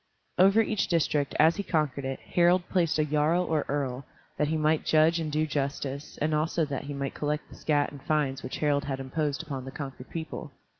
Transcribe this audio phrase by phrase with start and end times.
[0.39, 4.03] Over each district, as he conquered it, Harald placed a jarl or earl,
[4.35, 7.91] that he might judge and do justice, and also that he might collect the scat
[7.91, 10.53] and fines which Harald had imposed upon the conquered people.